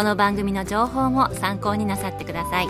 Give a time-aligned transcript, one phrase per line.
[0.00, 2.68] この番組の情報も参考になさってください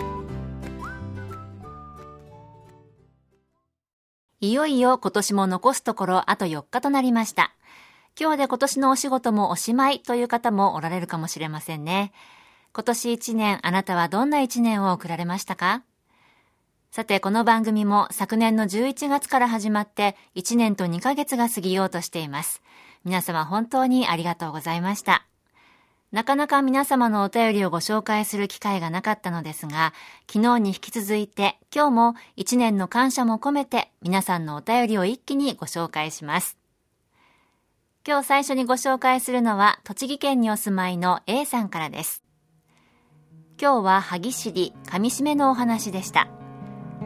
[4.41, 7.55] いよいよ今年も残すところあと4日となりました
[8.19, 12.11] 今日で今年のお仕事もおしまいという方もおられるかもしれませんね
[12.73, 15.83] 今年1年あなたはどんな1年を送られましたか？
[16.91, 22.61] さて、この番組も昨年の11月から始まって1年と2ヶ月が過ぎようとしています。
[23.05, 25.30] 皆様本当にありがとうございました。
[26.11, 29.93] なかなか皆様のお便りをご紹介する機会がなかったのですが、
[30.31, 36.57] 昨日に引き続いて今日も1年の感謝も込めて皆さんのお便りを一気にご紹介します。
[38.05, 42.23] 今日最初にご紹介するのは栃木県にお住まいの A さんからです。
[43.61, 46.27] 今日は歯ぎしり、噛み締めのお話でした。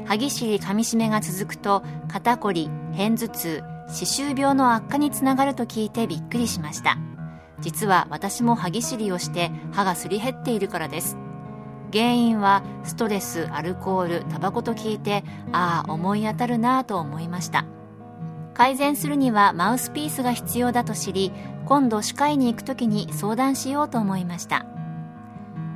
[0.05, 6.97] 歯ぎしり噛み締めが続くと肩こり片頭痛歯周病の悪化につながると聞いてびっくりしました
[7.65, 11.17] 実は私も歯ぎしりをして歯がすり減っているからです。
[11.91, 17.65] 原因はストレスアルコールタバコと聞いてああ思い当たるなぁと思いました。
[18.53, 21.31] 改善するにはマウスピースが必要だと知り
[21.65, 24.67] 今度歯科医に行く時に相談しようと思いました。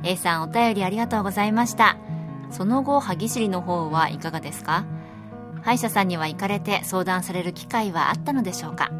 [0.04, 1.96] A さんお便りありがとうございました。
[2.52, 4.84] その後歯ぎしりの方はいかがですか？
[5.62, 8.92] 歯医者さんには行かれて相談される機会はあったのでしょうか？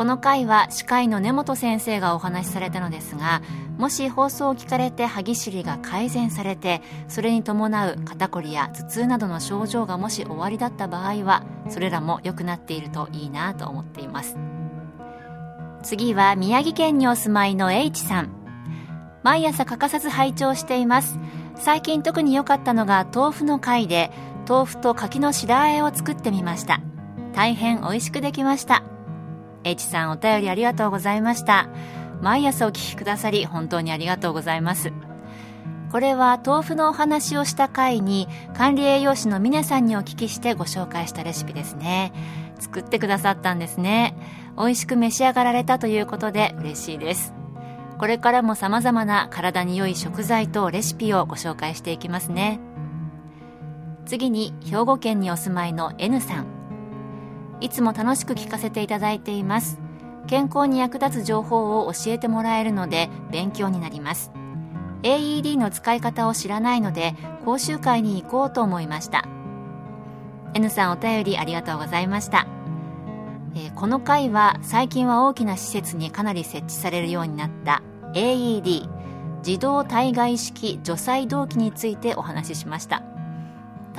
[0.00, 3.42] この回は歯科医の根本先生がお話しされたのですが
[3.76, 14.38] もし放送を聞かれて歯ぎしりが改善されてそれに伴う肩こりや頭痛などの症状がもし終わりだった場合はそれらも良くなっているといいなと思っています。
[15.82, 18.30] 次は宮城県にお住まいの H さん。
[19.22, 21.18] 毎朝欠かさず拝聴しています。
[21.56, 24.10] 最近特に良かったのが豆腐の回で
[24.48, 26.80] 豆腐と柿の白あえを作ってみました。
[27.34, 28.82] 大変美味しくできました。
[29.64, 31.68] H さんお便りありがとうございました。
[32.20, 34.92] 毎朝お聞きくださり本当にありがとうございます。
[35.90, 42.12] これは豆腐のお話をした回に管理栄養士の峰さんにお聞きしてご紹介したレシピですね。
[42.60, 44.14] 作ってくださったんですね。
[44.56, 47.34] 美味しく召し上がられたということで嬉しいです。
[47.98, 52.60] これからも様々な体に良い食材とレシピをご紹介していきますね。
[54.06, 56.59] 次に兵庫県にお住まいの N さん。
[57.60, 59.78] いつも楽しく聞かせていただいています。
[60.26, 64.30] 健康に役立つ情報を教えてもらえるので勉強になります。
[65.02, 69.26] AED の使い方を知らないので講習会に行こうと思いました。
[70.54, 72.46] N さんお便りありがとうございました。
[73.54, 77.82] えー、この回は最近は大きな施設にかなり設置されるようになった
[78.14, 78.88] AED
[79.44, 83.02] 自動体外式除細動器についてお話ししました。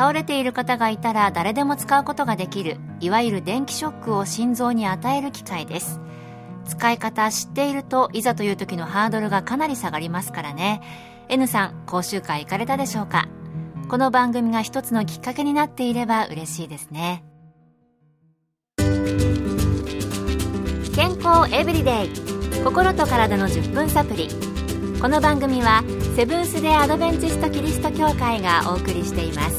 [0.01, 5.99] 倒れている方がいたら誰でも使うことができるいわゆる電気ショックを心臓に与える機械です。
[6.65, 10.81] 使い方知っているといざという時のハードルがかなり下がりますからね。
[11.29, 13.27] N さん講習会行かれたでしょうか？
[13.89, 17.23] この番組が一つのきっかけになっていれば嬉しいですね。
[20.95, 22.09] 健康エブリデイ
[22.63, 24.29] 心と体の10分サプリ。
[24.99, 25.83] この番組は
[26.15, 29.50] セブンス・デ・アドベンチスト・キリスト教会がお送りしています。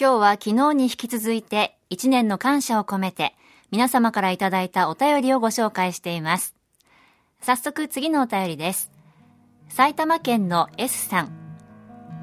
[0.00, 3.34] 今日は昨日に引き続いて1年の感謝を込めて
[3.70, 6.54] 皆様からいただいたお便りをご紹介しています。
[7.40, 8.92] 早速次のお便りです。
[9.68, 11.32] 埼玉県の S さん。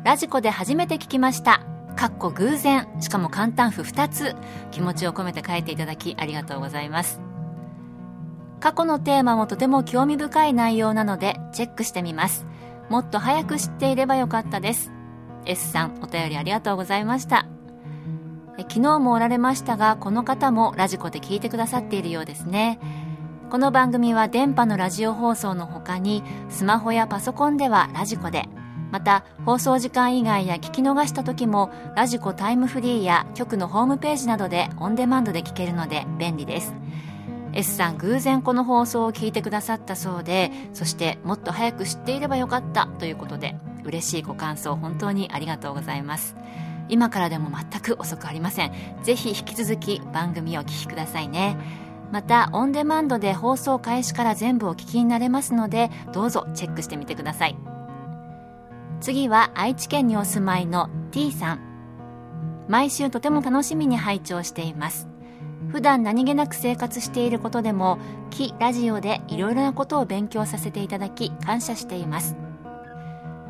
[0.04, 1.62] ラジコで初めて聞きました。
[1.96, 4.36] かっこ偶然、しかも簡単符2つ、
[4.72, 7.22] 気持ちを込めて書いていただきありがとうございます。
[8.60, 12.46] 過去のテーマもとても興味深い内容なのでチェックしてみます。
[12.90, 14.92] もっと早く知っていればよかったです。
[15.46, 17.46] S さん、お便りありがとうございました。
[18.58, 22.80] 昨日もおられましたが、この方もラジコで聞いてくださっているようですね。
[23.50, 28.50] この番組は電波のラジオ放送の他にスマホやパソコンではラジコで
[28.92, 36.74] また放送時間以外や聞き逃した時もラジコタイムフリーや局のホームページなどでオンデマンドで聞けるので便利です
[37.56, 46.36] S さん偶然この放送を聞いてくださったそうでそしてもっと早く知っていればよかったということで嬉しいご感想本当にありがとうございます。
[46.88, 48.72] 今からでも全く遅くありません。
[49.04, 51.58] ぜひ引き続き番組をお聴きくださいね。
[52.12, 57.58] またオンデマンドで放送開始から全部お聞きになれますのでどうぞチェックしてみてください。
[59.02, 61.60] 次は愛知県にお住まいの T さん。
[62.68, 65.15] 毎週とても楽しみに拝聴しています。
[65.76, 68.00] 普段何気なく生活していることでも
[68.30, 72.38] 木ラジオでいろいろなことを勉強させていただき感謝しています。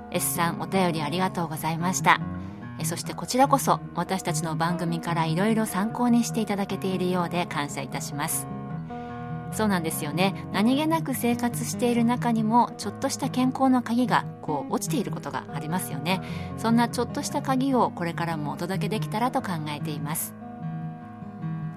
[0.09, 2.19] S さんお便りありがとうございました。
[2.83, 8.47] そしてこちらこそ私たちの番組からいろいろ参考にしていただけているようで感謝いたします。
[9.51, 10.47] そうなんですよね。
[10.51, 16.21] 何気なく生活している中にもちょっとした健康の鍵がこう落ちていることがありますよね。
[16.57, 20.33] そんなちょっとした鍵をこれからもお届けできたらと考えています。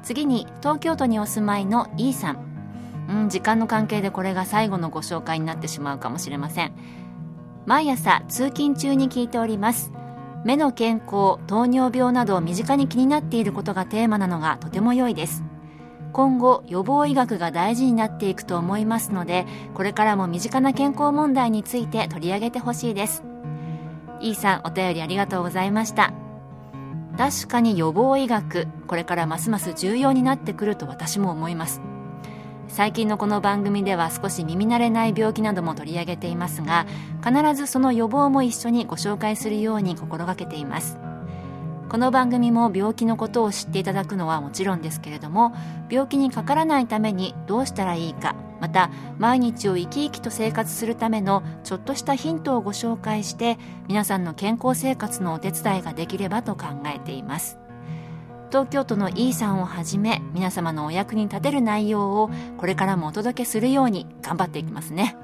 [0.02, 2.48] 次に東京都にお住まいの E さん。
[3.08, 6.72] うん時間の関係でこれが最後のご紹介になってしまうかもしれません。
[7.66, 9.92] 毎朝通勤中に聞いております。
[10.44, 15.42] 目の健康糖尿病など身近に気になっていることがテーマなのがとても良いです。
[16.12, 23.22] 今後予防医学が大事になっていくと思いますのでこれからも身近な健康問題について取り上げてほしいです。
[24.20, 26.12] E さんお便りありがとうございました。
[27.18, 31.82] 確かに予防医学これからますます重要になってくると私も思います。
[32.68, 36.86] 最近のこの番組では少し耳慣れない病気なども取り上げていますが
[37.24, 40.98] 必ずその予防も一緒にご紹介するように心がけています。
[41.88, 45.54] この番組も病気のことを知っていただくのはもちろんですけれども
[45.90, 57.58] 病気にかからないためにどうしたらいいかまた毎日を生き生きと生活するためのちょっとしたヒントをご紹介して皆さんの健康生活のお手伝いができればと考えています。
[58.50, 65.16] 東京都の E さんをはじめ皆様のお役に立てる内容をこれからもお届けするように頑張っていきますね。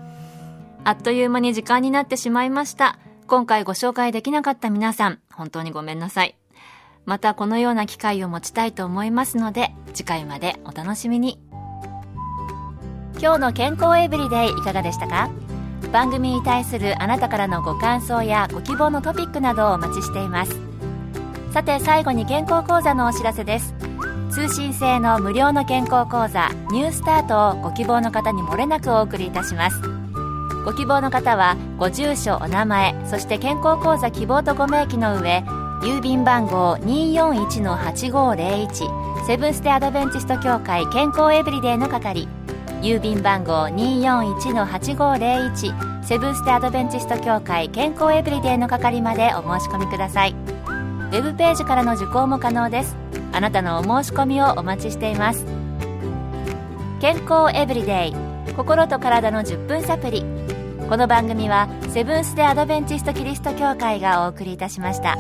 [0.84, 2.99] あっという間に時間になってしまいました。
[3.26, 6.37] 今回ご紹介できなかった皆さん本当にごめんなさい。
[7.06, 11.39] またこのような機会を持ちたいと思いますので次回までお楽しみに。
[13.21, 15.31] 今日の健康エブリデイいかがでしたか？
[15.93, 20.59] 番組に対するあなたからのご感想やご希望のトピックなどをお待ちしています。
[21.53, 23.75] さて最後に健康講座のお知らせです。
[24.31, 29.81] 通信制の無料の健康講座ニュースタートをご希望の方にもれなくお送りいたします。
[30.65, 35.45] ご希望の方はご住所お名前そして健康講座希望とご明記の上
[35.85, 42.27] 郵便番号241-8501セブンステアドベンチスト協会健康エブリデイの係。
[42.81, 50.33] 郵便番号241-8501セブンステアドベンチスト協会健康エブリデイの係までお申し込みください。
[50.33, 52.97] ウェブページからの受講も可能です。
[53.33, 55.45] あなたのお申し込みをお待ちしています。
[57.03, 58.15] 健康エブリデイ
[58.57, 60.25] 心と体の10分サプリ
[60.89, 65.19] この番組はセブンス・デ・アドベンチスト・キリスト教会がお送りいたしました。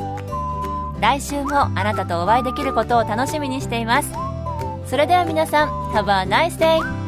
[1.04, 4.10] 来週もあなたとお会いできることを楽しみにしています
[4.86, 7.03] それでは皆さん Have a nice day!